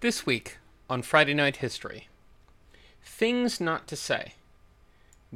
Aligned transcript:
This 0.00 0.24
week 0.24 0.58
on 0.88 1.02
Friday 1.02 1.34
Night 1.34 1.56
History 1.56 2.06
Things 3.02 3.60
Not 3.60 3.88
to 3.88 3.96
Say 3.96 4.34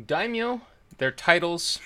Daimyo, 0.00 0.60
their 0.98 1.10
titles, 1.10 1.80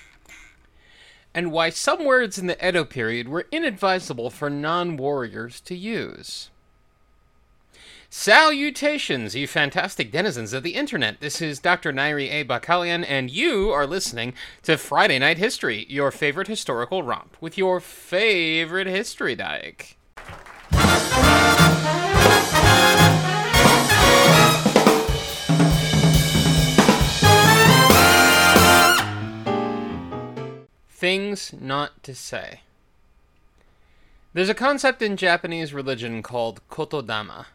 and 1.33 1.51
why 1.51 1.71
some 1.71 2.05
words 2.05 2.37
in 2.37 2.45
the 2.45 2.67
Edo 2.67 2.85
period 2.85 3.29
were 3.29 3.47
inadvisable 3.51 4.29
for 4.29 4.51
non 4.51 4.95
warriors 4.95 5.59
to 5.61 5.75
use. 5.75 6.51
Salutations, 8.11 9.35
you 9.35 9.47
fantastic 9.47 10.11
denizens 10.11 10.53
of 10.53 10.61
the 10.61 10.75
internet. 10.75 11.19
This 11.19 11.41
is 11.41 11.57
Dr. 11.57 11.91
Nairi 11.91 12.31
A. 12.31 12.45
Bakalian, 12.45 13.03
and 13.09 13.31
you 13.31 13.71
are 13.71 13.87
listening 13.87 14.35
to 14.61 14.77
Friday 14.77 15.17
Night 15.17 15.39
History, 15.39 15.87
your 15.89 16.11
favorite 16.11 16.47
historical 16.47 17.01
romp 17.01 17.37
with 17.41 17.57
your 17.57 17.79
favorite 17.79 18.85
history 18.85 19.35
dyke. 19.35 19.97
Things 30.97 31.53
not 31.53 32.01
to 32.01 32.15
say. 32.15 32.61
There's 34.33 34.49
a 34.49 34.55
concept 34.55 35.03
in 35.03 35.15
Japanese 35.15 35.71
religion 35.71 36.23
called 36.23 36.67
kotodama. 36.71 37.45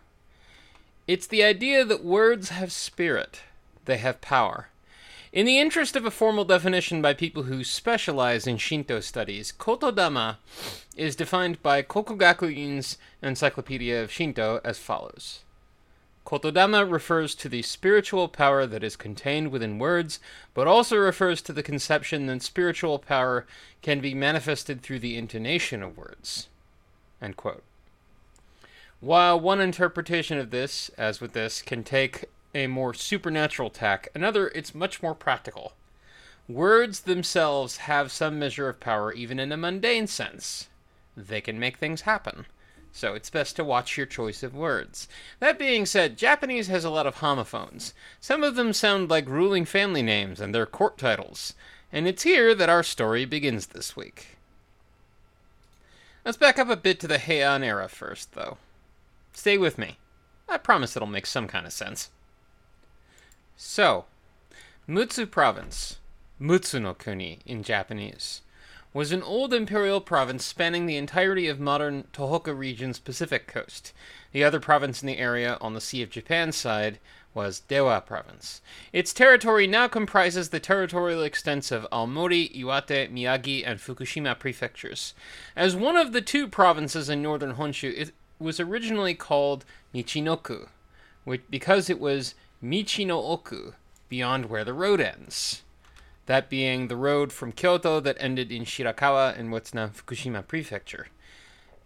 It's 1.09 1.27
the 1.27 1.43
idea 1.43 1.85
that 1.85 2.05
words 2.05 2.51
have 2.51 2.71
spirit, 2.71 3.41
they 3.85 3.97
have 3.97 4.21
power. 4.21 4.69
In 5.33 5.45
the 5.45 5.59
interest 5.59 5.97
of 5.97 6.07
a 6.07 6.11
formal 6.13 6.45
definition 6.45 7.03
by 7.03 7.15
people 7.15 7.43
who 7.43 7.65
specialize 7.65 8.47
in 8.47 8.59
Shinto 8.59 9.01
studies, 9.01 9.53
kotodama 9.59 10.37
is 10.97 11.17
defined 11.17 11.61
by 11.65 11.83
Kokugakuin's 11.83 12.97
Encyclopedia 13.23 14.05
of 14.05 14.13
Shinto 14.13 14.61
as 14.63 14.79
follows. 14.79 15.41
Kotodama 16.25 16.89
refers 16.91 17.35
to 17.35 17.49
the 17.49 17.63
spiritual 17.63 18.29
power 18.29 18.65
that 18.67 18.85
is 18.85 18.97
contained 18.97 19.51
within 19.51 19.79
words, 19.79 20.21
but 20.55 20.67
also 20.69 20.97
refers 20.97 21.43
to 21.43 21.53
the 21.53 21.63
conception 21.63 22.27
that 22.27 22.43
spiritual 22.43 22.99
power 22.99 23.47
can 23.83 24.01
be 24.01 24.15
manifested 24.15 24.83
through 24.83 25.01
the 25.01 25.17
intonation 25.17 25.83
of 25.83 25.97
words. 25.97 26.49
While 29.01 29.41
one 29.41 29.61
interpretation 29.61 30.39
of 30.39 30.51
this, 30.51 30.91
as 30.97 31.21
with 31.21 31.33
this, 31.33 31.61
can 31.61 31.83
take 31.83 32.27
a 32.55 32.69
more 32.69 32.95
supernatural 32.95 33.71
tack, 33.71 34.09
another 34.15 34.49
it's 34.49 34.75
much 34.75 35.03
more 35.03 35.15
practical. 35.15 35.73
Words 36.49 37.01
themselves 37.01 37.79
have 37.79 38.13
some 38.13 38.39
measure 38.39 38.69
of 38.69 38.79
power 38.79 39.13
even 39.13 39.41
in 39.41 39.51
a 39.51 39.57
mundane 39.57 40.07
sense. 40.07 40.69
They 41.17 41.41
can 41.41 41.59
make 41.59 41.79
things 41.79 42.03
happen 42.03 42.47
so 42.93 43.15
it's 43.15 43.31
best 43.31 43.57
to 43.57 43.65
watch 43.65 43.97
your 43.97 44.07
choice 44.07 44.43
of 44.43 44.55
words. 44.55 45.09
That 45.41 45.59
being 45.59 45.87
said, 45.87 46.19
Japanese 46.19 46.69
has 46.69 46.85
a 46.85 46.91
lot 46.91 47.07
of 47.07 47.17
homophones. 47.17 47.95
Some 48.21 48.45
of 48.45 48.55
them 48.55 48.73
sound 48.73 49.09
like 49.09 49.29
ruling 49.29 49.65
family 49.65 50.03
names 50.03 50.41
and 50.41 50.55
their 50.55 50.67
court 50.67 50.99
titles. 50.99 51.55
And 51.91 52.07
it's 52.07 52.23
here 52.23 52.55
that 52.55 52.69
our 52.69 52.83
story 52.83 53.25
begins 53.25 53.69
this 53.69 53.97
week. 53.97 54.37
Let's 56.25 56.37
back 56.37 56.59
up 56.59 56.69
a 56.69 56.77
bit 56.77 57.01
to 57.01 57.09
the 57.09 57.19
Heian 57.19 57.65
era 57.65 57.89
first, 57.89 58.33
though. 58.33 58.59
Stay 59.33 59.59
with 59.59 59.79
me. 59.79 59.99
I 60.49 60.59
promise 60.59 60.95
it'll 60.95 61.09
make 61.09 61.27
some 61.27 61.49
kind 61.49 61.67
of 61.67 61.73
sense. 61.73 62.11
So, 63.57 64.05
Mutsu 64.89 65.31
Province, 65.31 65.99
Mutsu 66.41 66.81
no 66.81 66.95
Kuni 66.95 67.41
in 67.47 67.63
Japanese, 67.63 68.43
was 68.95 69.11
an 69.11 69.23
old 69.23 69.55
imperial 69.55 70.01
province 70.01 70.45
spanning 70.45 70.87
the 70.87 70.97
entirety 70.97 71.49
of 71.49 71.59
modern 71.59 72.05
Tohoku 72.13 72.57
region's 72.57 72.99
Pacific 72.99 73.47
coast. 73.47 73.93
The 74.33 74.45
other 74.45 74.61
province 74.61 75.03
in 75.03 75.07
the 75.07 75.19
area 75.19 75.57
on 75.61 75.73
the 75.73 75.81
Sea 75.81 76.03
of 76.03 76.11
Japan 76.11 76.53
side 76.53 76.99
was 77.33 77.61
Dewa 77.61 78.03
province. 78.03 78.61
Its 78.93 79.15
territory 79.15 79.67
now 79.67 79.89
comprises 79.89 80.51
the 80.51 80.61
territorial 80.61 81.23
extents 81.23 81.71
of 81.73 81.87
Aomori, 81.91 82.55
Iwate, 82.55 83.11
Miyagi, 83.11 83.63
and 83.67 83.81
Fukushima 83.81 84.39
prefectures. 84.39 85.15
As 85.57 85.75
one 85.75 85.97
of 85.97 86.13
the 86.13 86.21
two 86.21 86.47
provinces 86.47 87.09
in 87.09 87.23
northern 87.23 87.55
Honshu, 87.55 87.95
it 87.97 88.13
was 88.39 88.61
originally 88.61 89.15
called 89.15 89.65
Michinoku, 89.95 90.69
which, 91.25 91.43
because 91.49 91.89
it 91.89 91.99
was 91.99 92.35
Michino 92.63 93.23
Oku, 93.25 93.73
beyond 94.11 94.51
where 94.51 94.65
the 94.65 94.75
road 94.75 95.01
ends 95.01 95.63
that 96.27 96.49
being 96.49 96.89
the 96.89 96.97
road 96.97 97.33
from 97.33 97.53
Kyoto 97.53 98.01
that 98.01 98.17
ended 98.21 98.53
in 98.53 98.65
Shirakawa 98.65 99.37
in 99.37 99.51
what's 99.51 99.75
now 99.75 99.89
Fukushima 99.89 100.47
Prefecture. 100.47 101.09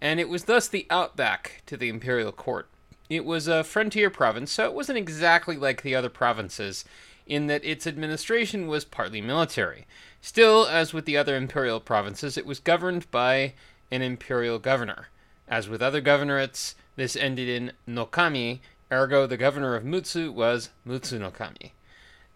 And 0.00 0.20
it 0.20 0.28
was 0.28 0.44
thus 0.44 0.68
the 0.68 0.86
outback 0.90 1.62
to 1.66 1.76
the 1.76 1.88
imperial 1.88 2.32
court. 2.32 2.68
It 3.08 3.24
was 3.24 3.48
a 3.48 3.64
frontier 3.64 4.10
province, 4.10 4.52
so 4.52 4.66
it 4.66 4.74
wasn't 4.74 4.98
exactly 4.98 5.56
like 5.56 5.82
the 5.82 5.94
other 5.94 6.10
provinces 6.10 6.84
in 7.26 7.46
that 7.46 7.64
its 7.64 7.86
administration 7.86 8.66
was 8.66 8.84
partly 8.84 9.20
military. 9.20 9.86
Still, 10.20 10.66
as 10.66 10.92
with 10.92 11.06
the 11.06 11.16
other 11.16 11.36
imperial 11.36 11.80
provinces, 11.80 12.36
it 12.36 12.46
was 12.46 12.58
governed 12.58 13.10
by 13.10 13.54
an 13.90 14.02
imperial 14.02 14.58
governor. 14.58 15.08
As 15.48 15.68
with 15.68 15.80
other 15.80 16.00
governorates, 16.00 16.74
this 16.96 17.16
ended 17.16 17.48
in 17.48 17.72
Nokami, 17.88 18.60
ergo 18.92 19.26
the 19.26 19.36
governor 19.36 19.76
of 19.76 19.84
Mutsu 19.84 20.32
was 20.32 20.70
Mutsu 20.86 21.18
Nokami 21.18 21.72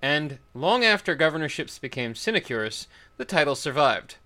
and 0.02 0.38
long 0.54 0.84
after 0.84 1.14
governorships 1.14 1.78
became 1.78 2.14
sinecures, 2.14 2.88
the 3.16 3.24
title 3.24 3.54
survived. 3.54 4.16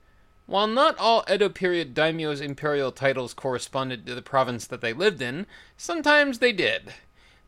While 0.47 0.67
not 0.67 0.99
all 0.99 1.25
Edo 1.31 1.49
period 1.49 1.95
daimyo's 1.95 2.41
imperial 2.41 2.93
titles 2.93 3.33
corresponded 3.33 4.07
to 4.07 4.15
the 4.15 4.23
province 4.23 4.67
that 4.67 4.81
they 4.81 4.93
lived 4.93 5.23
in, 5.23 5.47
sometimes 5.77 6.39
they 6.39 6.53
did. 6.53 6.95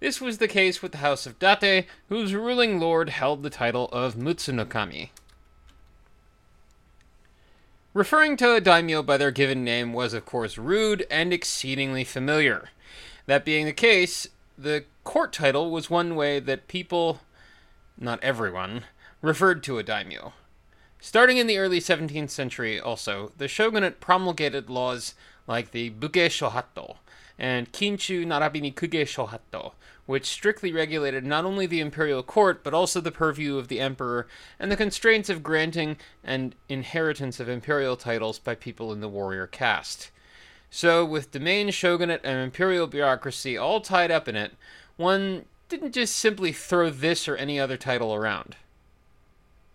This 0.00 0.20
was 0.20 0.38
the 0.38 0.48
case 0.48 0.82
with 0.82 0.92
the 0.92 0.98
House 0.98 1.26
of 1.26 1.38
Date, 1.38 1.86
whose 2.08 2.34
ruling 2.34 2.78
lord 2.80 3.10
held 3.10 3.42
the 3.42 3.50
title 3.50 3.88
of 3.92 4.14
Mutsunokami. 4.14 5.10
Referring 7.94 8.36
to 8.36 8.54
a 8.54 8.60
daimyo 8.60 9.02
by 9.02 9.16
their 9.16 9.30
given 9.30 9.64
name 9.64 9.94
was, 9.94 10.12
of 10.12 10.26
course, 10.26 10.58
rude 10.58 11.06
and 11.10 11.32
exceedingly 11.32 12.04
familiar. 12.04 12.68
That 13.24 13.44
being 13.44 13.64
the 13.64 13.72
case, 13.72 14.26
the 14.58 14.84
court 15.02 15.32
title 15.32 15.70
was 15.70 15.88
one 15.88 16.14
way 16.14 16.38
that 16.40 16.68
people 16.68 17.20
not 17.98 18.22
everyone, 18.22 18.84
referred 19.22 19.62
to 19.64 19.78
a 19.78 19.82
daimyo. 19.82 20.32
Starting 21.00 21.36
in 21.36 21.46
the 21.46 21.58
early 21.58 21.78
17th 21.78 22.30
century, 22.30 22.80
also, 22.80 23.32
the 23.36 23.48
shogunate 23.48 24.00
promulgated 24.00 24.68
laws 24.68 25.14
like 25.46 25.70
the 25.70 25.90
Buke 25.90 26.30
Shohatto 26.30 26.96
and 27.38 27.70
Kinchu 27.72 28.26
Narabini 28.26 28.74
Kuge 28.74 29.04
Shohatto, 29.04 29.72
which 30.06 30.26
strictly 30.26 30.72
regulated 30.72 31.24
not 31.24 31.44
only 31.44 31.66
the 31.66 31.80
imperial 31.80 32.22
court 32.22 32.64
but 32.64 32.74
also 32.74 33.00
the 33.00 33.12
purview 33.12 33.58
of 33.58 33.68
the 33.68 33.80
emperor 33.80 34.26
and 34.58 34.72
the 34.72 34.76
constraints 34.76 35.28
of 35.28 35.42
granting 35.42 35.96
and 36.24 36.54
inheritance 36.68 37.38
of 37.38 37.48
imperial 37.48 37.96
titles 37.96 38.38
by 38.38 38.54
people 38.54 38.92
in 38.92 39.00
the 39.00 39.08
warrior 39.08 39.46
caste. 39.46 40.10
So, 40.70 41.04
with 41.04 41.30
domain 41.30 41.70
shogunate 41.70 42.22
and 42.24 42.38
imperial 42.38 42.86
bureaucracy 42.86 43.56
all 43.56 43.80
tied 43.80 44.10
up 44.10 44.28
in 44.28 44.36
it, 44.36 44.52
one 44.96 45.44
didn't 45.68 45.92
just 45.92 46.16
simply 46.16 46.52
throw 46.52 46.90
this 46.90 47.28
or 47.28 47.36
any 47.36 47.58
other 47.58 47.76
title 47.76 48.14
around. 48.14 48.56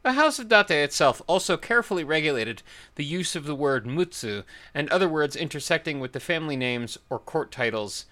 The 0.04 0.14
House 0.14 0.40
of 0.40 0.50
Date 0.50 0.72
itself 0.72 1.22
also 1.28 1.58
carefully 1.58 2.04
regulated 2.04 2.64
the 2.96 3.06
use 3.06 3.36
of 3.36 3.46
the 3.46 3.56
word 3.56 3.86
mutsu 3.86 4.44
and 4.74 4.90
other 4.90 5.08
words 5.08 5.36
intersecting 5.36 6.00
with 6.00 6.14
the 6.14 6.20
family 6.20 6.56
names 6.56 6.98
or 7.10 7.20
court 7.20 7.52
titles 7.52 8.06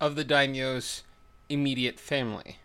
of 0.00 0.14
the 0.14 0.24
daimyo's 0.24 1.02
immediate 1.48 1.98
family. 1.98 2.58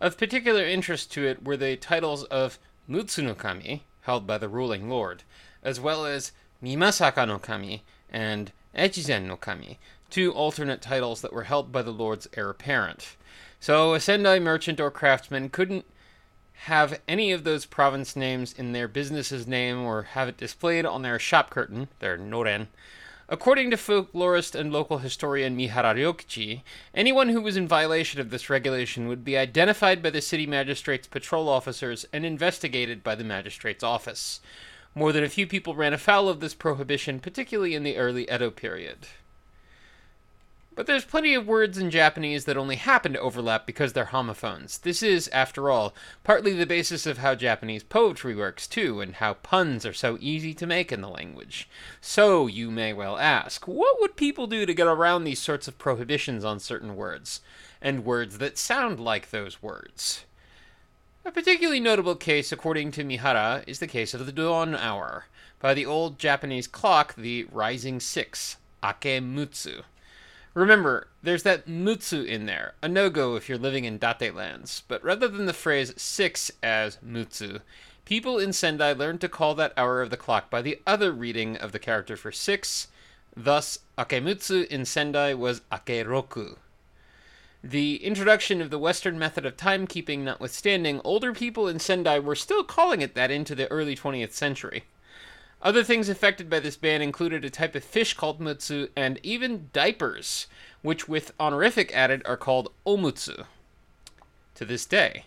Of 0.00 0.16
particular 0.16 0.64
interest 0.64 1.12
to 1.12 1.26
it 1.26 1.44
were 1.44 1.56
the 1.56 1.76
titles 1.76 2.24
of 2.24 2.58
Mutsunokami, 2.88 3.80
held 4.02 4.26
by 4.26 4.38
the 4.38 4.48
ruling 4.48 4.88
lord, 4.88 5.24
as 5.62 5.80
well 5.80 6.06
as 6.06 6.32
Mimasaka 6.62 7.26
no 7.26 7.38
Kami 7.38 7.82
and 8.08 8.52
Echizen 8.74 9.26
no 9.26 9.36
Kami, 9.36 9.78
two 10.10 10.32
alternate 10.32 10.80
titles 10.80 11.20
that 11.20 11.32
were 11.32 11.44
held 11.44 11.72
by 11.72 11.82
the 11.82 11.90
lord's 11.90 12.28
heir 12.36 12.50
apparent. 12.50 13.16
So 13.58 13.94
a 13.94 14.00
Sendai 14.00 14.38
merchant 14.38 14.80
or 14.80 14.90
craftsman 14.90 15.50
couldn't 15.50 15.84
have 16.64 17.00
any 17.08 17.32
of 17.32 17.44
those 17.44 17.64
province 17.64 18.14
names 18.14 18.52
in 18.52 18.72
their 18.72 18.86
business's 18.86 19.46
name 19.46 19.80
or 19.80 20.02
have 20.02 20.28
it 20.28 20.36
displayed 20.36 20.84
on 20.84 21.02
their 21.02 21.18
shop 21.18 21.50
curtain, 21.50 21.88
their 22.00 22.18
noren. 22.18 22.68
According 23.32 23.70
to 23.70 23.76
folklorist 23.76 24.58
and 24.58 24.72
local 24.72 24.98
historian 24.98 25.56
Mihara 25.56 25.94
Ryokichi, 25.94 26.62
anyone 26.94 27.28
who 27.28 27.40
was 27.40 27.56
in 27.56 27.68
violation 27.68 28.20
of 28.20 28.30
this 28.30 28.50
regulation 28.50 29.06
would 29.06 29.24
be 29.24 29.38
identified 29.38 30.02
by 30.02 30.10
the 30.10 30.20
city 30.20 30.46
magistrate's 30.46 31.06
patrol 31.06 31.48
officers 31.48 32.04
and 32.12 32.26
investigated 32.26 33.04
by 33.04 33.14
the 33.14 33.22
magistrate's 33.24 33.84
office. 33.84 34.40
More 34.94 35.12
than 35.12 35.24
a 35.24 35.28
few 35.28 35.46
people 35.46 35.74
ran 35.74 35.92
afoul 35.92 36.28
of 36.28 36.40
this 36.40 36.54
prohibition, 36.54 37.20
particularly 37.20 37.74
in 37.74 37.84
the 37.84 37.96
early 37.96 38.24
Edo 38.24 38.50
period. 38.50 39.06
But 40.74 40.86
there's 40.86 41.04
plenty 41.04 41.34
of 41.34 41.46
words 41.46 41.78
in 41.78 41.90
Japanese 41.90 42.44
that 42.46 42.56
only 42.56 42.76
happen 42.76 43.12
to 43.12 43.20
overlap 43.20 43.66
because 43.66 43.92
they're 43.92 44.06
homophones. 44.06 44.78
This 44.78 45.02
is, 45.02 45.28
after 45.28 45.68
all, 45.68 45.94
partly 46.24 46.54
the 46.54 46.64
basis 46.64 47.06
of 47.06 47.18
how 47.18 47.34
Japanese 47.34 47.82
poetry 47.82 48.34
works, 48.34 48.66
too, 48.66 49.00
and 49.00 49.16
how 49.16 49.34
puns 49.34 49.84
are 49.84 49.92
so 49.92 50.16
easy 50.20 50.54
to 50.54 50.66
make 50.66 50.90
in 50.90 51.02
the 51.02 51.08
language. 51.08 51.68
So, 52.00 52.46
you 52.46 52.70
may 52.70 52.92
well 52.92 53.18
ask, 53.18 53.68
what 53.68 54.00
would 54.00 54.16
people 54.16 54.46
do 54.46 54.64
to 54.64 54.72
get 54.72 54.86
around 54.86 55.24
these 55.24 55.40
sorts 55.40 55.68
of 55.68 55.76
prohibitions 55.76 56.44
on 56.44 56.60
certain 56.60 56.96
words? 56.96 57.42
And 57.82 58.04
words 58.04 58.38
that 58.38 58.56
sound 58.56 58.98
like 58.98 59.30
those 59.30 59.62
words? 59.62 60.24
A 61.22 61.30
particularly 61.30 61.80
notable 61.80 62.16
case, 62.16 62.50
according 62.50 62.92
to 62.92 63.04
Mihara, 63.04 63.62
is 63.66 63.78
the 63.78 63.86
case 63.86 64.14
of 64.14 64.24
the 64.24 64.32
dawn 64.32 64.74
hour. 64.74 65.26
By 65.58 65.74
the 65.74 65.84
old 65.84 66.18
Japanese 66.18 66.66
clock, 66.66 67.14
the 67.14 67.44
rising 67.52 68.00
six, 68.00 68.56
ake 68.82 69.00
Akemutsu. 69.00 69.82
Remember, 70.54 71.08
there's 71.22 71.42
that 71.42 71.68
mutsu 71.68 72.26
in 72.26 72.46
there, 72.46 72.72
a 72.82 72.88
no 72.88 73.10
go 73.10 73.36
if 73.36 73.50
you're 73.50 73.58
living 73.58 73.84
in 73.84 73.98
Date 73.98 74.34
lands, 74.34 74.82
but 74.88 75.04
rather 75.04 75.28
than 75.28 75.44
the 75.44 75.52
phrase 75.52 75.92
six 76.00 76.50
as 76.62 76.96
mutsu, 77.06 77.60
people 78.06 78.38
in 78.38 78.54
Sendai 78.54 78.92
learned 78.92 79.20
to 79.20 79.28
call 79.28 79.54
that 79.56 79.74
hour 79.76 80.00
of 80.00 80.08
the 80.08 80.16
clock 80.16 80.48
by 80.48 80.62
the 80.62 80.80
other 80.86 81.12
reading 81.12 81.54
of 81.54 81.72
the 81.72 81.78
character 81.78 82.16
for 82.16 82.32
six, 82.32 82.88
thus, 83.36 83.80
ake 83.98 84.08
Akemutsu 84.08 84.66
in 84.68 84.86
Sendai 84.86 85.34
was 85.34 85.60
Akeroku. 85.70 86.56
The 87.62 88.02
introduction 88.02 88.62
of 88.62 88.70
the 88.70 88.78
Western 88.78 89.18
method 89.18 89.44
of 89.44 89.56
timekeeping 89.56 90.20
notwithstanding, 90.20 91.00
older 91.04 91.34
people 91.34 91.68
in 91.68 91.78
Sendai 91.78 92.18
were 92.18 92.34
still 92.34 92.64
calling 92.64 93.02
it 93.02 93.14
that 93.14 93.30
into 93.30 93.54
the 93.54 93.70
early 93.70 93.94
20th 93.94 94.32
century. 94.32 94.84
Other 95.60 95.84
things 95.84 96.08
affected 96.08 96.48
by 96.48 96.60
this 96.60 96.78
ban 96.78 97.02
included 97.02 97.44
a 97.44 97.50
type 97.50 97.74
of 97.74 97.84
fish 97.84 98.14
called 98.14 98.40
mutsu 98.40 98.88
and 98.96 99.20
even 99.22 99.68
diapers, 99.74 100.46
which 100.80 101.06
with 101.06 101.34
honorific 101.38 101.94
added 101.94 102.22
are 102.24 102.38
called 102.38 102.72
omutsu 102.86 103.44
to 104.54 104.64
this 104.64 104.86
day. 104.86 105.26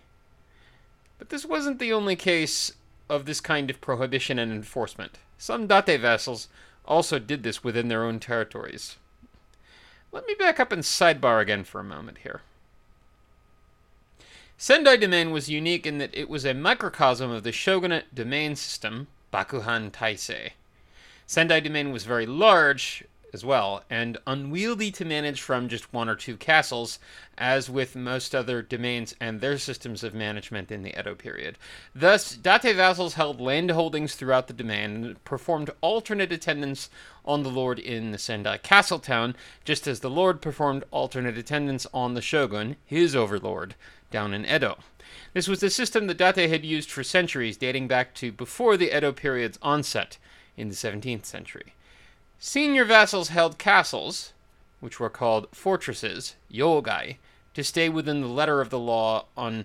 But 1.19 1.29
this 1.29 1.45
wasn't 1.45 1.77
the 1.77 1.93
only 1.93 2.15
case 2.15 2.71
of 3.09 3.25
this 3.25 3.41
kind 3.41 3.69
of 3.69 3.79
prohibition 3.79 4.39
and 4.39 4.51
enforcement. 4.51 5.19
Some 5.37 5.67
date 5.67 5.97
vassals 5.97 6.47
also 6.85 7.19
did 7.19 7.43
this 7.43 7.63
within 7.63 7.89
their 7.89 8.03
own 8.03 8.19
territories. 8.19 8.97
Let 10.13 10.27
me 10.27 10.35
back 10.35 10.59
up 10.59 10.71
and 10.71 10.83
sidebar 10.83 11.41
again 11.41 11.63
for 11.63 11.81
a 11.81 11.83
moment 11.83 12.19
here. 12.19 12.41
Sendai 14.59 14.95
domain 14.95 15.31
was 15.31 15.49
unique 15.49 15.87
in 15.87 15.97
that 15.97 16.13
it 16.13 16.29
was 16.29 16.45
a 16.45 16.53
microcosm 16.53 17.31
of 17.31 17.41
the 17.41 17.51
shogunate 17.51 18.13
domain 18.13 18.55
system, 18.55 19.07
Bakuhan 19.33 19.91
Taisei. 19.91 20.51
Sendai 21.25 21.59
domain 21.61 21.91
was 21.91 22.03
very 22.05 22.27
large 22.27 23.03
as 23.33 23.43
well, 23.43 23.83
and 23.89 24.17
unwieldy 24.27 24.91
to 24.91 25.03
manage 25.03 25.41
from 25.41 25.67
just 25.67 25.91
one 25.91 26.07
or 26.07 26.15
two 26.15 26.37
castles, 26.37 26.99
as 27.35 27.67
with 27.67 27.95
most 27.95 28.35
other 28.35 28.61
domains 28.61 29.15
and 29.19 29.41
their 29.41 29.57
systems 29.57 30.03
of 30.03 30.13
management 30.13 30.71
in 30.71 30.83
the 30.83 30.97
Edo 30.97 31.15
period. 31.15 31.57
Thus, 31.95 32.35
Date 32.35 32.75
vassals 32.75 33.15
held 33.15 33.41
land 33.41 33.71
holdings 33.71 34.13
throughout 34.13 34.47
the 34.47 34.53
domain 34.53 35.03
and 35.03 35.23
performed 35.23 35.71
alternate 35.81 36.31
attendance 36.31 36.91
on 37.25 37.41
the 37.41 37.49
lord 37.49 37.79
in 37.79 38.11
the 38.11 38.19
Sendai 38.19 38.57
castle 38.57 38.99
town, 38.99 39.35
just 39.65 39.87
as 39.87 40.01
the 40.01 40.11
lord 40.11 40.39
performed 40.39 40.83
alternate 40.91 41.37
attendance 41.37 41.87
on 41.91 42.13
the 42.13 42.21
shogun, 42.21 42.75
his 42.85 43.15
overlord, 43.15 43.73
down 44.11 44.33
in 44.33 44.45
Edo. 44.45 44.77
This 45.33 45.47
was 45.47 45.59
the 45.59 45.71
system 45.71 46.05
that 46.05 46.17
Date 46.17 46.49
had 46.49 46.63
used 46.63 46.91
for 46.91 47.03
centuries, 47.03 47.57
dating 47.57 47.87
back 47.87 48.13
to 48.15 48.31
before 48.31 48.77
the 48.77 48.95
Edo 48.95 49.11
period's 49.11 49.57
onset 49.63 50.19
in 50.55 50.69
the 50.69 50.75
17th 50.75 51.25
century. 51.25 51.73
Senior 52.45 52.83
vassals 52.83 53.29
held 53.29 53.57
castles, 53.57 54.33
which 54.81 54.99
were 54.99 55.09
called 55.09 55.47
fortresses, 55.53 56.35
yogai, 56.51 57.15
to 57.53 57.63
stay 57.63 57.87
within 57.87 58.19
the 58.19 58.27
letter 58.27 58.59
of 58.59 58.69
the 58.69 58.77
law 58.77 59.27
on 59.37 59.63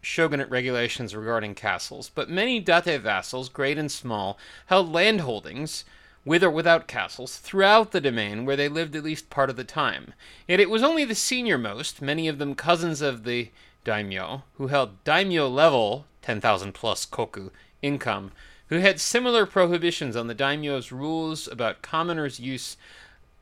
shogunate 0.00 0.48
regulations 0.48 1.14
regarding 1.14 1.54
castles, 1.54 2.10
but 2.14 2.30
many 2.30 2.60
date 2.60 2.98
vassals, 3.02 3.50
great 3.50 3.76
and 3.76 3.92
small, 3.92 4.38
held 4.68 4.90
landholdings, 4.90 5.84
with 6.24 6.42
or 6.42 6.48
without 6.48 6.88
castles, 6.88 7.36
throughout 7.36 7.92
the 7.92 8.00
domain 8.00 8.46
where 8.46 8.56
they 8.56 8.68
lived 8.68 8.96
at 8.96 9.04
least 9.04 9.28
part 9.28 9.50
of 9.50 9.56
the 9.56 9.62
time. 9.62 10.14
Yet 10.48 10.60
it 10.60 10.70
was 10.70 10.82
only 10.82 11.04
the 11.04 11.14
senior 11.14 11.58
most, 11.58 12.00
many 12.00 12.26
of 12.26 12.38
them 12.38 12.54
cousins 12.54 13.02
of 13.02 13.24
the 13.24 13.50
daimyo, 13.84 14.44
who 14.54 14.68
held 14.68 15.04
daimyo 15.04 15.46
level, 15.46 16.06
10,000 16.22 16.72
plus 16.72 17.04
koku, 17.04 17.50
income, 17.82 18.32
who 18.68 18.76
had 18.78 19.00
similar 19.00 19.46
prohibitions 19.46 20.16
on 20.16 20.26
the 20.26 20.34
daimyo's 20.34 20.90
rules 20.90 21.46
about 21.48 21.82
commoners' 21.82 22.40
use 22.40 22.76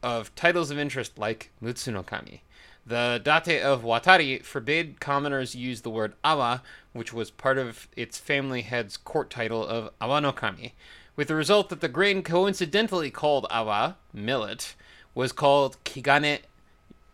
of 0.02 0.34
titles 0.34 0.70
of 0.70 0.78
interest 0.78 1.18
like 1.18 1.50
Mutsunokami. 1.62 2.40
The 2.84 3.20
Date 3.22 3.62
of 3.62 3.82
Watari 3.82 4.42
forbade 4.42 4.98
commoners 4.98 5.54
use 5.54 5.82
the 5.82 5.90
word 5.90 6.14
awa, 6.24 6.62
which 6.92 7.12
was 7.12 7.30
part 7.30 7.56
of 7.56 7.86
its 7.96 8.18
family 8.18 8.62
head's 8.62 8.96
court 8.96 9.30
title 9.30 9.64
of 9.64 9.96
Awanokami, 10.00 10.72
with 11.14 11.28
the 11.28 11.36
result 11.36 11.68
that 11.68 11.80
the 11.80 11.88
grain 11.88 12.22
coincidentally 12.22 13.10
called 13.10 13.46
awa, 13.50 13.96
millet, 14.12 14.74
was 15.14 15.30
called 15.30 15.76
kigane, 15.84 16.40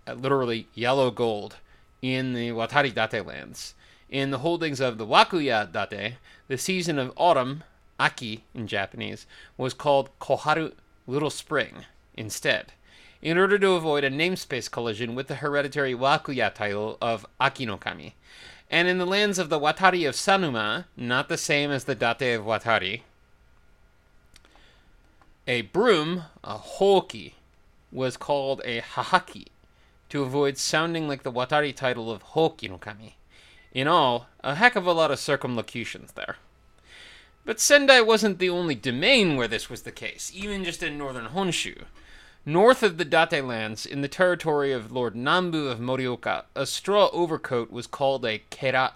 literally 0.06 0.68
yellow 0.72 1.10
gold, 1.10 1.56
in 2.00 2.32
the 2.32 2.48
Watari 2.50 2.94
Date 2.94 3.26
lands. 3.26 3.74
In 4.08 4.30
the 4.30 4.38
holdings 4.38 4.80
of 4.80 4.96
the 4.96 5.06
Wakuya 5.06 5.70
Date, 5.70 6.14
the 6.46 6.56
season 6.56 6.98
of 6.98 7.12
autumn 7.14 7.62
Aki 7.98 8.44
in 8.54 8.66
Japanese, 8.66 9.26
was 9.56 9.74
called 9.74 10.10
Koharu, 10.20 10.72
Little 11.06 11.30
Spring, 11.30 11.84
instead, 12.16 12.72
in 13.20 13.38
order 13.38 13.58
to 13.58 13.72
avoid 13.72 14.04
a 14.04 14.10
namespace 14.10 14.70
collision 14.70 15.14
with 15.14 15.26
the 15.26 15.36
hereditary 15.36 15.94
Wakuya 15.94 16.54
title 16.54 16.98
of 17.00 17.26
Aki 17.40 17.66
no 17.66 17.76
Kami. 17.76 18.14
And 18.70 18.86
in 18.86 18.98
the 18.98 19.06
lands 19.06 19.38
of 19.38 19.48
the 19.48 19.58
Watari 19.58 20.06
of 20.06 20.14
Sanuma, 20.14 20.84
not 20.96 21.28
the 21.28 21.38
same 21.38 21.70
as 21.70 21.84
the 21.84 21.94
Date 21.94 22.34
of 22.34 22.44
Watari, 22.44 23.02
a 25.46 25.62
broom, 25.62 26.24
a 26.44 26.58
hoki, 26.58 27.34
was 27.90 28.18
called 28.18 28.60
a 28.64 28.82
hahaki 28.82 29.46
to 30.10 30.22
avoid 30.22 30.58
sounding 30.58 31.08
like 31.08 31.22
the 31.22 31.32
Watari 31.32 31.74
title 31.74 32.10
of 32.10 32.22
Hoki 32.22 32.68
no 32.68 32.78
Kami. 32.78 33.16
In 33.72 33.88
all, 33.88 34.26
a 34.44 34.54
heck 34.54 34.76
of 34.76 34.86
a 34.86 34.92
lot 34.92 35.10
of 35.10 35.18
circumlocutions 35.18 36.12
there. 36.12 36.36
But 37.48 37.60
Sendai 37.60 38.02
wasn't 38.02 38.40
the 38.40 38.50
only 38.50 38.74
domain 38.74 39.34
where 39.34 39.48
this 39.48 39.70
was 39.70 39.80
the 39.80 39.90
case, 39.90 40.30
even 40.34 40.64
just 40.64 40.82
in 40.82 40.98
northern 40.98 41.28
Honshu. 41.28 41.84
North 42.44 42.82
of 42.82 42.98
the 42.98 43.06
Date 43.06 43.42
lands, 43.42 43.86
in 43.86 44.02
the 44.02 44.06
territory 44.06 44.70
of 44.70 44.92
Lord 44.92 45.14
Nambu 45.14 45.72
of 45.72 45.78
Morioka, 45.78 46.44
a 46.54 46.66
straw 46.66 47.08
overcoat 47.10 47.70
was 47.70 47.86
called 47.86 48.26
a 48.26 48.42
kera, 48.50 48.92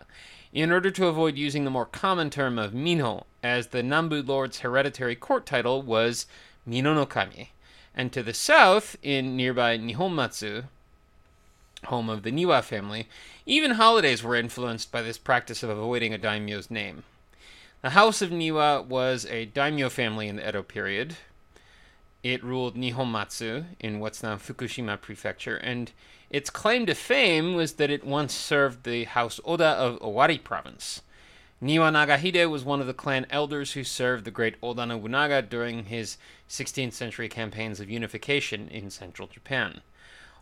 in 0.52 0.70
order 0.70 0.90
to 0.90 1.06
avoid 1.06 1.38
using 1.38 1.64
the 1.64 1.70
more 1.70 1.86
common 1.86 2.28
term 2.28 2.58
of 2.58 2.74
mino, 2.74 3.24
as 3.42 3.68
the 3.68 3.80
Nambu 3.80 4.28
lord's 4.28 4.58
hereditary 4.58 5.16
court 5.16 5.46
title 5.46 5.80
was 5.80 6.26
Minonokami. 6.68 7.46
And 7.94 8.12
to 8.12 8.22
the 8.22 8.34
south, 8.34 8.96
in 9.02 9.34
nearby 9.34 9.78
Nihonmatsu, 9.78 10.64
home 11.84 12.10
of 12.10 12.22
the 12.22 12.30
Niwa 12.30 12.62
family, 12.62 13.08
even 13.46 13.70
holidays 13.70 14.22
were 14.22 14.36
influenced 14.36 14.92
by 14.92 15.00
this 15.00 15.16
practice 15.16 15.62
of 15.62 15.70
avoiding 15.70 16.12
a 16.12 16.18
daimyo's 16.18 16.70
name. 16.70 17.04
The 17.82 17.90
House 17.90 18.22
of 18.22 18.30
Niwa 18.30 18.86
was 18.86 19.26
a 19.26 19.46
daimyo 19.46 19.88
family 19.88 20.28
in 20.28 20.36
the 20.36 20.48
Edo 20.48 20.62
period. 20.62 21.16
It 22.22 22.44
ruled 22.44 22.76
Nihonmatsu 22.76 23.64
in 23.80 23.98
what's 23.98 24.22
now 24.22 24.36
Fukushima 24.36 25.00
Prefecture, 25.00 25.56
and 25.56 25.90
its 26.30 26.48
claim 26.48 26.86
to 26.86 26.94
fame 26.94 27.56
was 27.56 27.72
that 27.72 27.90
it 27.90 28.04
once 28.04 28.34
served 28.34 28.84
the 28.84 29.02
House 29.02 29.40
Oda 29.44 29.70
of 29.70 29.98
Owari 29.98 30.38
Province. 30.38 31.02
Niwa 31.60 31.90
Nagahide 31.90 32.48
was 32.48 32.62
one 32.62 32.80
of 32.80 32.86
the 32.86 32.94
clan 32.94 33.26
elders 33.30 33.72
who 33.72 33.82
served 33.82 34.24
the 34.24 34.30
great 34.30 34.54
Oda 34.62 34.86
Nobunaga 34.86 35.42
during 35.42 35.86
his 35.86 36.18
16th 36.48 36.92
century 36.92 37.28
campaigns 37.28 37.80
of 37.80 37.90
unification 37.90 38.68
in 38.68 38.90
central 38.90 39.26
Japan. 39.26 39.80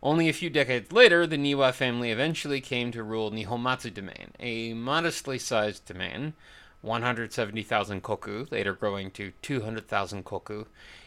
Only 0.03 0.29
a 0.29 0.35
few 0.35 0.51
decades 0.51 0.93
later, 0.93 1.27
the 1.27 1.39
Niwa 1.39 1.73
family 1.73 2.11
eventually 2.11 2.61
came 2.61 2.93
to 2.93 3.03
rule 3.03 3.31
Nihonmatsu 3.31 3.95
domain, 3.95 4.33
a 4.39 4.75
modestly 4.75 5.39
sized 5.39 5.87
domain 5.87 6.35
170,000 6.83 8.03
koku, 8.03 8.47
later 8.51 8.73
growing 8.73 9.11
to 9.11 9.33
200,000 9.43 10.25
koku, 10.25 10.65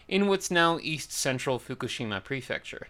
in 0.07 0.27
what's 0.27 0.51
now 0.51 0.77
east 0.81 1.11
central 1.11 1.59
Fukushima 1.59 2.23
Prefecture. 2.23 2.87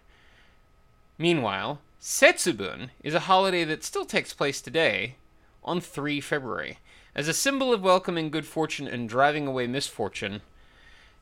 Meanwhile, 1.16 1.80
Setsubun 2.00 2.90
is 3.02 3.14
a 3.14 3.20
holiday 3.20 3.64
that 3.64 3.84
still 3.84 4.04
takes 4.04 4.34
place 4.34 4.60
today 4.60 5.16
on 5.62 5.80
3 5.80 6.20
February. 6.20 6.78
As 7.14 7.28
a 7.28 7.32
symbol 7.32 7.72
of 7.72 7.82
welcoming 7.82 8.30
good 8.30 8.44
fortune 8.44 8.88
and 8.88 9.08
driving 9.08 9.46
away 9.46 9.66
misfortune, 9.66 10.42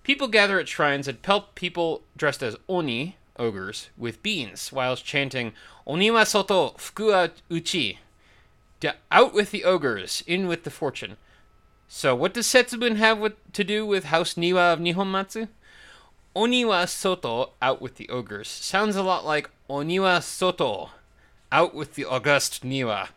people 0.02 0.26
gather 0.26 0.58
at 0.58 0.68
shrines 0.68 1.06
and 1.06 1.22
pelt 1.22 1.54
people 1.54 2.02
dressed 2.16 2.42
as 2.42 2.56
oni, 2.68 3.16
ogres, 3.38 3.90
with 3.96 4.22
beans, 4.22 4.72
whilst 4.72 5.04
chanting 5.04 5.52
Oni 5.86 6.10
Oniwa 6.10 6.26
soto 6.26 6.70
fukua 6.70 7.30
uchi, 7.50 7.98
out 9.10 9.32
with 9.32 9.50
the 9.50 9.64
ogres, 9.64 10.22
in 10.26 10.48
with 10.48 10.64
the 10.64 10.70
fortune. 10.70 11.16
So, 11.88 12.14
what 12.14 12.34
does 12.34 12.46
Setsubun 12.46 12.96
have 12.96 13.18
with, 13.18 13.34
to 13.52 13.64
do 13.64 13.84
with 13.84 14.04
House 14.04 14.34
Niwa 14.34 14.72
of 14.72 14.80
Nihonmatsu? 14.80 15.48
Oniwa 16.34 16.88
Soto, 16.88 17.50
out 17.60 17.82
with 17.82 17.96
the 17.96 18.08
ogres, 18.08 18.48
sounds 18.48 18.96
a 18.96 19.02
lot 19.02 19.26
like 19.26 19.50
Oniwa 19.68 20.22
Soto, 20.22 20.90
out 21.50 21.74
with 21.74 21.94
the 21.94 22.06
august 22.06 22.64
Niwa. 22.64 23.08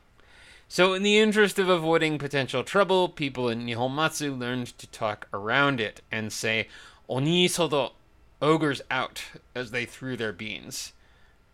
So, 0.68 0.94
in 0.94 1.04
the 1.04 1.20
interest 1.20 1.58
of 1.58 1.70
avoiding 1.70 2.18
potential 2.18 2.64
trouble, 2.64 3.08
people 3.08 3.48
in 3.48 3.66
Nihonmatsu 3.66 4.38
learned 4.38 4.78
to 4.78 4.88
talk 4.88 5.28
around 5.32 5.80
it 5.80 6.02
and 6.12 6.34
say 6.34 6.68
Oni 7.08 7.48
Soto, 7.48 7.94
ogres 8.42 8.82
out, 8.92 9.24
as 9.54 9.72
they 9.72 9.86
threw 9.86 10.18
their 10.18 10.34
beans. 10.34 10.92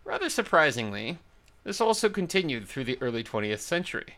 Rather 0.04 0.30
surprisingly, 0.30 1.20
this 1.64 1.80
also 1.80 2.10
continued 2.10 2.68
through 2.68 2.86
the 2.86 2.98
early 3.02 3.24
20th 3.24 3.60
century. 3.60 4.16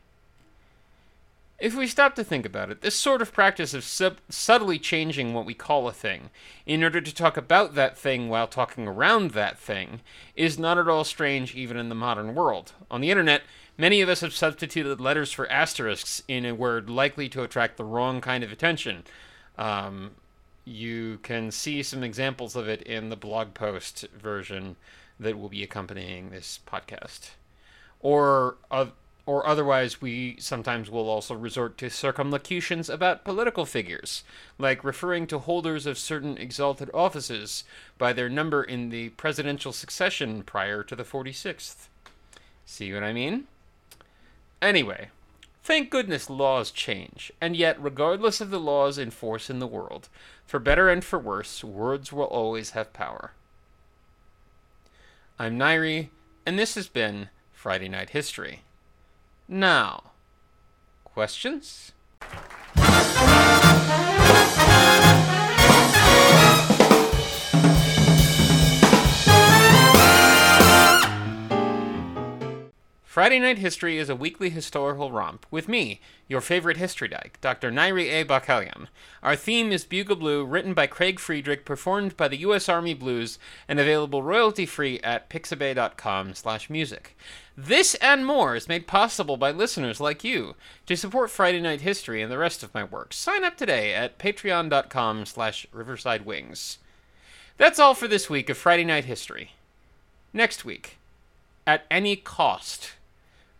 If 1.63 1.77
we 1.77 1.88
stop 1.88 2.13
to 2.15 2.25
think 2.25 2.46
about 2.46 2.72
it, 2.72 2.82
this 2.82 2.93
sort 2.93 3.22
of 3.22 3.32
practice 3.32 3.74
of 3.74 3.86
sub- 3.86 4.17
subtly 4.27 4.77
changing 4.77 5.34
what 5.34 5.46
we 5.46 5.53
call 5.53 5.88
a 5.88 5.93
thing 5.93 6.29
in 6.65 6.84
order 6.84 7.00
to 7.00 7.15
talk 7.15 7.38
about 7.38 7.74
that 7.74 7.98
thing 7.98 8.27
while 8.27 8.48
talking 8.48 8.86
around 8.86 9.32
that 9.32 9.58
thing 9.58 10.01
is 10.36 10.60
not 10.60 10.77
at 10.77 10.89
all 10.89 11.05
strange 11.05 11.55
even 11.55 11.77
in 11.77 11.88
the 11.88 11.96
modern 11.96 12.36
world. 12.36 12.74
On 12.91 13.00
the 13.00 13.10
internet, 13.10 13.43
many 13.77 14.01
of 14.01 14.10
us 14.10 14.20
have 14.20 14.34
substituted 14.34 15.00
letters 15.00 15.32
for 15.32 15.50
asterisks 15.50 16.22
in 16.27 16.46
a 16.46 16.53
word 16.53 16.89
likely 16.89 17.29
to 17.29 17.43
attract 17.43 17.77
the 17.77 17.86
wrong 17.86 18.20
kind 18.20 18.43
of 18.43 18.51
attention. 18.51 19.05
Um, 19.58 20.15
you 20.65 21.20
can 21.24 21.50
see 21.50 21.82
some 21.82 22.03
examples 22.03 22.58
of 22.58 22.67
it 22.67 22.82
in 22.82 23.08
the 23.08 23.15
blog 23.15 23.53
post 23.53 24.05
version 24.10 24.75
that 25.17 25.39
will 25.39 25.48
be 25.48 25.63
accompanying 25.63 26.29
this 26.29 26.60
podcast. 26.67 27.29
Or 28.01 28.58
uh, 28.70 28.88
or 29.25 29.48
otherwise 29.48 30.01
we 30.01 30.36
sometimes 30.39 30.89
will 30.89 31.10
also 31.10 31.34
resort 31.34 31.77
to 31.77 31.89
circumlocutions 31.89 32.89
about 32.89 33.24
political 33.24 33.65
figures, 33.65 34.24
like 34.58 34.84
referring 34.84 35.27
to 35.27 35.39
holders 35.39 35.86
of 35.86 35.98
certain 35.98 36.38
exalted 36.38 36.89
offices 36.94 37.63
by 37.98 38.12
their 38.12 38.30
number 38.30 38.63
in 38.63 38.89
the 38.89 39.10
presidential 39.10 39.72
succession 39.72 40.44
prior 40.44 40.84
to 40.84 40.96
the 40.96 41.03
46th. 41.03 41.88
See 42.65 42.94
what 42.94 43.03
I 43.03 43.13
mean? 43.13 43.46
Anyway, 44.62 45.10
thank 45.63 45.89
goodness 45.89 46.30
laws 46.30 46.72
change, 46.72 47.32
and 47.39 47.56
yet, 47.56 47.82
regardless 47.82 48.42
of 48.42 48.50
the 48.50 48.60
laws 48.60 48.98
in 48.98 49.12
force 49.12 49.50
in 49.50 49.60
the 49.60 49.68
world, 49.68 50.10
for 50.46 50.60
better 50.60 50.89
and 50.89 51.03
for 51.03 51.20
worse, 51.20 51.63
words 51.63 52.12
will 52.12 52.25
always 52.25 52.72
have 52.72 52.94
power. 52.94 53.32
I'm 55.39 55.58
Nairi, 55.58 56.10
and 56.46 56.60
this 56.60 56.75
has 56.75 56.88
been 56.88 57.30
Friday 57.53 57.88
Night 57.89 58.12
History. 58.12 58.62
Now, 59.48 60.12
questions? 61.04 61.92
Friday 73.13 73.38
Night 73.38 73.60
History 73.60 74.00
is 74.00 74.10
a 74.10 74.15
weekly 74.15 74.50
historical 74.50 75.12
romp 75.12 75.46
with 75.51 75.67
me, 75.67 76.01
your 76.27 76.41
favorite 76.41 76.77
history 76.77 77.08
dyke, 77.08 77.38
Dr. 77.41 77.72
Nairi 77.72 78.12
A. 78.12 78.25
Bakalian. 78.25 78.88
Our 79.22 79.36
theme 79.36 79.72
is 79.72 79.86
Bugle 79.86 80.15
Blue, 80.15 80.43
written 80.43 80.74
by 80.74 80.88
Craig 80.88 81.20
Friedrich, 81.20 81.63
performed 81.63 82.17
by 82.17 82.27
the 82.27 82.38
U.S. 82.38 82.67
Army 82.67 82.96
Blues, 82.96 83.38
and 83.67 83.79
available 83.79 84.24
royalty-free 84.24 85.00
at 85.01 85.29
pixabay.com 85.29 86.34
slash 86.34 86.72
music. 86.72 87.15
This 87.55 87.93
and 88.01 88.25
more 88.25 88.55
is 88.55 88.67
made 88.67 88.88
possible 88.88 89.38
by 89.38 89.51
listeners 89.51 90.00
like 90.00 90.24
you. 90.24 90.55
To 90.88 90.98
support 90.98 91.29
Friday 91.29 91.62
Night 91.62 91.82
History 91.82 92.20
and 92.20 92.32
the 92.32 92.39
rest 92.39 92.63
of 92.63 92.74
my 92.74 92.84
work, 92.84 93.13
sign 93.13 93.43
up 93.43 93.58
today 93.58 93.93
at 93.93 94.17
patreon.com 94.17 95.27
slash 95.27 95.67
riversidewings. 95.72 96.77
That's 97.60 97.77
all 97.77 97.93
for 97.93 98.08
this 98.08 98.27
week 98.27 98.50
of 98.50 98.58
Friday 98.58 98.86
Night 98.86 99.05
History. 99.05 99.51
Next 100.34 100.65
week, 100.65 100.98
at 101.67 101.86
any 101.91 102.15
cost, 102.15 102.93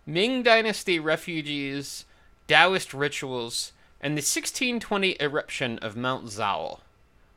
Ming 0.06 0.44
Dynasty 0.44 1.00
refugees, 1.00 2.04
Taoist 2.48 2.94
rituals, 2.94 3.72
and 4.02 4.14
the 4.14 4.20
1620 4.20 5.16
eruption 5.22 5.80
of 5.80 5.96
Mount 5.96 6.26
Zao. 6.26 6.80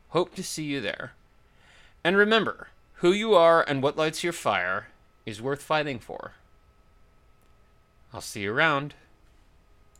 Hope 0.09 0.35
to 0.35 0.43
see 0.43 0.65
you 0.65 0.81
there. 0.81 1.13
And 2.03 2.17
remember, 2.17 2.67
who 2.95 3.13
you 3.13 3.33
are 3.35 3.63
and 3.65 3.81
what 3.81 3.95
lights 3.95 4.21
your 4.21 4.33
fire 4.33 4.87
is 5.25 5.41
worth 5.41 5.61
fighting 5.61 5.99
for. 5.99 6.33
I'll 8.13 8.19
see 8.19 8.41
you 8.41 8.53
around. 8.53 8.95